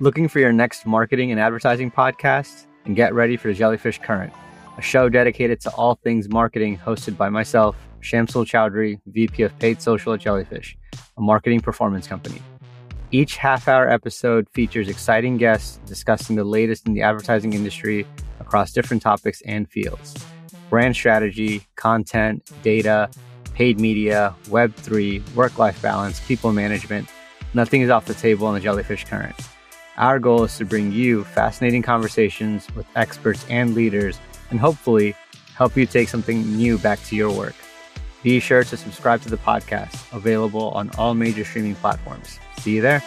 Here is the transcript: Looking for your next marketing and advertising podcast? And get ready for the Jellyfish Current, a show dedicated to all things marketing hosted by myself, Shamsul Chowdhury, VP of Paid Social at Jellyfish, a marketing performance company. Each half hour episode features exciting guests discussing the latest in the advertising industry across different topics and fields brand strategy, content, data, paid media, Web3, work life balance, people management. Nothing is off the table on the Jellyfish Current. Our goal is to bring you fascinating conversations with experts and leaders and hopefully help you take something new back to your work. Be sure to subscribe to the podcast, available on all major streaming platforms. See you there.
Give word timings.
Looking 0.00 0.26
for 0.26 0.40
your 0.40 0.52
next 0.52 0.86
marketing 0.86 1.30
and 1.30 1.38
advertising 1.38 1.88
podcast? 1.88 2.66
And 2.84 2.96
get 2.96 3.14
ready 3.14 3.36
for 3.36 3.46
the 3.46 3.54
Jellyfish 3.54 4.00
Current, 4.00 4.32
a 4.76 4.82
show 4.82 5.08
dedicated 5.08 5.60
to 5.60 5.70
all 5.70 5.94
things 5.94 6.28
marketing 6.28 6.76
hosted 6.76 7.16
by 7.16 7.28
myself, 7.28 7.76
Shamsul 8.00 8.44
Chowdhury, 8.44 9.00
VP 9.06 9.44
of 9.44 9.56
Paid 9.60 9.80
Social 9.80 10.12
at 10.12 10.20
Jellyfish, 10.20 10.76
a 11.16 11.20
marketing 11.20 11.60
performance 11.60 12.08
company. 12.08 12.42
Each 13.12 13.36
half 13.36 13.68
hour 13.68 13.88
episode 13.88 14.48
features 14.52 14.88
exciting 14.88 15.36
guests 15.36 15.78
discussing 15.86 16.34
the 16.34 16.42
latest 16.42 16.88
in 16.88 16.94
the 16.94 17.02
advertising 17.02 17.52
industry 17.52 18.04
across 18.40 18.72
different 18.72 19.00
topics 19.00 19.42
and 19.42 19.70
fields 19.70 20.14
brand 20.70 20.96
strategy, 20.96 21.64
content, 21.76 22.50
data, 22.64 23.08
paid 23.54 23.78
media, 23.78 24.34
Web3, 24.46 25.34
work 25.36 25.56
life 25.56 25.80
balance, 25.80 26.18
people 26.26 26.52
management. 26.52 27.08
Nothing 27.54 27.82
is 27.82 27.90
off 27.90 28.06
the 28.06 28.14
table 28.14 28.48
on 28.48 28.54
the 28.54 28.60
Jellyfish 28.60 29.04
Current. 29.04 29.36
Our 29.96 30.18
goal 30.18 30.42
is 30.42 30.58
to 30.58 30.64
bring 30.64 30.90
you 30.90 31.22
fascinating 31.22 31.82
conversations 31.82 32.66
with 32.74 32.84
experts 32.96 33.46
and 33.48 33.74
leaders 33.74 34.18
and 34.50 34.58
hopefully 34.58 35.14
help 35.54 35.76
you 35.76 35.86
take 35.86 36.08
something 36.08 36.56
new 36.56 36.78
back 36.78 37.00
to 37.04 37.16
your 37.16 37.30
work. 37.30 37.54
Be 38.24 38.40
sure 38.40 38.64
to 38.64 38.76
subscribe 38.76 39.22
to 39.22 39.30
the 39.30 39.36
podcast, 39.36 40.12
available 40.12 40.70
on 40.70 40.90
all 40.98 41.14
major 41.14 41.44
streaming 41.44 41.76
platforms. 41.76 42.40
See 42.58 42.74
you 42.74 42.80
there. 42.80 43.04